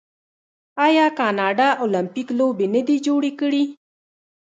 آیا 0.85 1.05
کاناډا 1.19 1.69
المپیک 1.83 2.27
لوبې 2.39 2.67
نه 2.75 2.81
دي 2.87 2.97
جوړې 3.07 3.31
کړي؟ 3.39 3.63